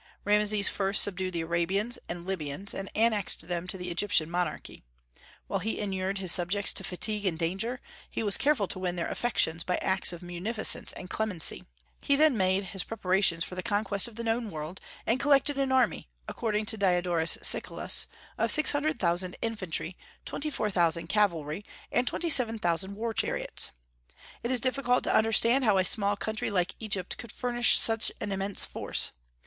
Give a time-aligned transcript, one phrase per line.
[0.25, 4.83] Rameses first subdued the Arabians and Libyans, and annexed them to the Egyptian monarchy.
[5.45, 9.05] While he inured his subjects to fatigue and danger, he was careful to win their
[9.09, 11.65] affections by acts of munificence and clemency.
[12.01, 15.71] He then made his preparations for the conquest of the known world, and collected an
[15.71, 18.07] army, according to Diodorus Siculus,
[18.39, 19.95] of six hundred thousand infantry,
[20.25, 23.69] twenty four thousand cavalry, and twenty seven thousand war chariots.
[24.41, 28.31] It is difficult to understand how a small country like Egypt could furnish such an
[28.31, 29.11] immense force.